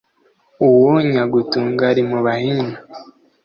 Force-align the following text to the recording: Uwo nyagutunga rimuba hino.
Uwo 0.69 0.91
nyagutunga 1.11 1.85
rimuba 1.97 2.31
hino. 2.41 2.69